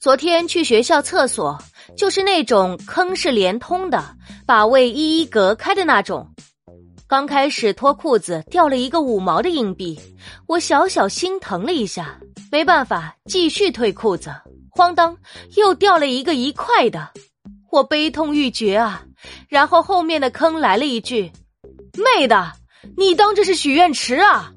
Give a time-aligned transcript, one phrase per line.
[0.00, 1.58] 昨天去学校厕所，
[1.94, 4.02] 就是那种坑是连通的，
[4.46, 6.26] 把位一一隔开的那种。
[7.06, 10.00] 刚开始脱裤子掉了一个五毛的硬币，
[10.46, 12.18] 我小小心疼了一下，
[12.50, 14.34] 没办法继续退裤子。
[14.74, 15.14] 哐当，
[15.58, 17.10] 又掉了一个一块的，
[17.70, 19.02] 我悲痛欲绝啊！
[19.50, 21.30] 然后后面的坑来了一句
[22.16, 22.52] ：“妹的，
[22.96, 24.50] 你当这是许愿池啊？”